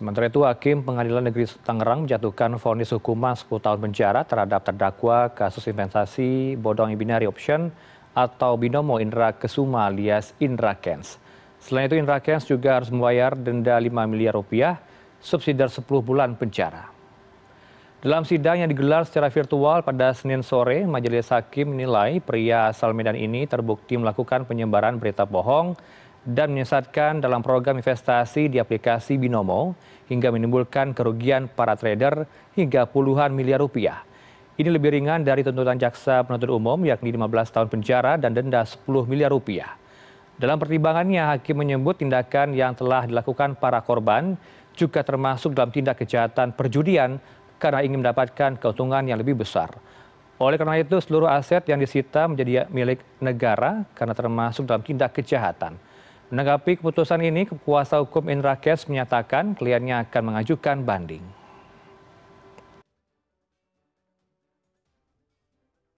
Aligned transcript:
sementara 0.00 0.32
itu 0.32 0.48
hakim 0.48 0.80
pengadilan 0.80 1.28
negeri 1.28 1.44
tangerang 1.60 2.08
menjatuhkan 2.08 2.56
vonis 2.56 2.88
hukuman 2.96 3.36
sepuluh 3.36 3.60
tahun 3.60 3.84
penjara 3.84 4.24
terhadap 4.24 4.64
terdakwa 4.64 5.28
kasus 5.28 5.68
investasi 5.68 6.56
bodong 6.56 6.96
binary 6.96 7.28
option 7.28 7.68
atau 8.16 8.56
binomo 8.56 8.96
indra 8.96 9.36
kesuma 9.36 9.92
alias 9.92 10.32
indra 10.40 10.72
kents. 10.72 11.20
Selain 11.60 11.84
itu 11.84 12.00
indra 12.00 12.16
kents 12.16 12.48
juga 12.48 12.80
harus 12.80 12.88
membayar 12.88 13.36
denda 13.36 13.76
lima 13.76 14.08
miliar 14.08 14.40
rupiah 14.40 14.80
subsidi 15.20 15.60
sepuluh 15.68 16.00
bulan 16.00 16.32
penjara. 16.32 16.88
Dalam 18.00 18.24
sidang 18.24 18.56
yang 18.56 18.72
digelar 18.72 19.04
secara 19.04 19.28
virtual 19.28 19.84
pada 19.84 20.16
senin 20.16 20.40
sore 20.40 20.88
majelis 20.88 21.28
hakim 21.28 21.76
menilai 21.76 22.24
pria 22.24 22.72
asal 22.72 22.96
medan 22.96 23.12
ini 23.12 23.44
terbukti 23.44 24.00
melakukan 24.00 24.48
penyebaran 24.48 24.96
berita 24.96 25.28
bohong 25.28 25.76
dan 26.24 26.52
menyesatkan 26.52 27.24
dalam 27.24 27.40
program 27.40 27.80
investasi 27.80 28.52
di 28.52 28.60
aplikasi 28.60 29.16
binomo 29.16 29.72
hingga 30.12 30.28
menimbulkan 30.28 30.92
kerugian 30.92 31.48
para 31.48 31.72
trader 31.78 32.28
hingga 32.52 32.84
puluhan 32.84 33.32
miliar 33.32 33.64
rupiah. 33.64 34.04
Ini 34.60 34.68
lebih 34.68 34.92
ringan 34.92 35.24
dari 35.24 35.40
tuntutan 35.40 35.80
jaksa 35.80 36.20
penuntut 36.20 36.52
umum 36.52 36.76
yakni 36.84 37.08
lima 37.08 37.24
belas 37.24 37.48
tahun 37.48 37.72
penjara 37.72 38.20
dan 38.20 38.36
denda 38.36 38.60
sepuluh 38.68 39.08
miliar 39.08 39.32
rupiah. 39.32 39.80
Dalam 40.36 40.60
pertimbangannya 40.60 41.24
hakim 41.36 41.56
menyebut 41.56 41.96
tindakan 42.00 42.52
yang 42.52 42.76
telah 42.76 43.08
dilakukan 43.08 43.56
para 43.56 43.80
korban 43.80 44.36
juga 44.76 45.00
termasuk 45.00 45.56
dalam 45.56 45.72
tindak 45.72 46.04
kejahatan 46.04 46.52
perjudian 46.52 47.16
karena 47.56 47.80
ingin 47.80 48.04
mendapatkan 48.04 48.60
keuntungan 48.60 49.04
yang 49.08 49.16
lebih 49.16 49.40
besar. 49.40 49.72
Oleh 50.40 50.56
karena 50.56 50.80
itu 50.80 50.96
seluruh 51.00 51.28
aset 51.28 51.64
yang 51.68 51.80
disita 51.80 52.24
menjadi 52.24 52.68
milik 52.72 53.00
negara 53.20 53.84
karena 53.96 54.16
termasuk 54.16 54.64
dalam 54.64 54.80
tindak 54.80 55.12
kejahatan 55.16 55.76
menanggapi 56.30 56.78
keputusan 56.78 57.26
ini 57.26 57.50
kuasa 57.66 57.98
hukum 57.98 58.30
indra 58.30 58.54
kents 58.54 58.86
menyatakan 58.86 59.58
kliennya 59.58 60.06
akan 60.06 60.22
mengajukan 60.30 60.86
banding 60.86 61.39